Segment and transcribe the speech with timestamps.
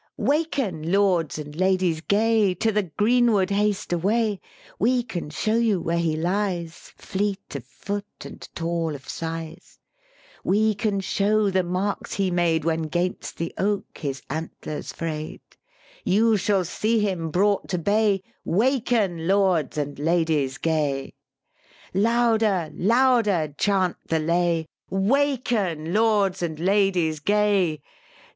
[0.17, 4.41] "Waken, lords and ladies gay, To the greenwood haste away;
[4.79, 9.77] We can show you where he lies, Fleet of foot and tall of size;
[10.43, 15.41] We can show the marks he made When 'gainst the oak his antlers fray'd;
[16.03, 21.13] You shall see him brought to bay; * Waken, lords and ladies gay.'"
[21.93, 27.83] Louder, louder chant the lay Waken, lords and ladies gay!